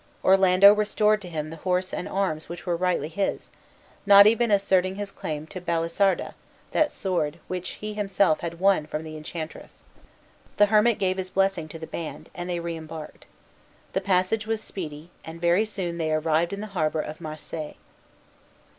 [0.25, 3.51] Orlando restored to him the horse and arms which were rightly his,
[4.03, 6.33] not even asserting his claim to Balisarda,
[6.71, 9.83] that sword which he himself had won from the enchantress.
[10.57, 13.27] The hermit gave his blessing to the band, and they reembarked.
[13.93, 17.75] The passage was speedy, and very soon they arrived in the harbor of Marseilles.